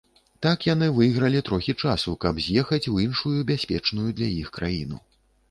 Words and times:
Так 0.43 0.63
яны 0.67 0.87
выйгралі 0.99 1.41
трохі 1.49 1.75
часу, 1.83 2.15
каб 2.25 2.41
з'ехаць 2.47 2.81
у 2.93 2.95
іншую 3.05 3.35
бяспечную 3.53 4.09
для 4.23 4.33
іх 4.41 4.53
краіну. 4.59 5.01